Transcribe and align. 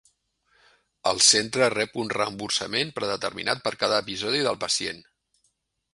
El 1.11 1.19
centre 1.25 1.67
rep 1.73 1.93
un 2.05 2.09
reemborsament 2.15 2.95
predeterminat 2.97 3.63
per 3.67 3.77
cada 3.85 4.03
episodi 4.07 4.45
del 4.49 4.59
pacient. 4.65 5.09